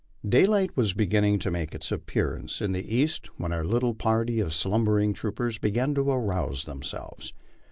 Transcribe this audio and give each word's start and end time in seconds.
Daylight 0.27 0.75
was 0.75 0.93
beginning 0.93 1.37
to 1.37 1.51
make 1.51 1.75
its 1.75 1.91
appearance 1.91 2.59
in 2.59 2.71
the 2.71 2.95
east 2.95 3.27
when 3.39 3.51
our 3.53 3.63
little 3.63 3.93
party 3.93 4.39
of 4.39 4.51
slumbering 4.51 5.13
troopers 5.13 5.59
began 5.59 5.93
to 5.93 6.09
arouse 6.09 6.65
themselves. 6.65 7.33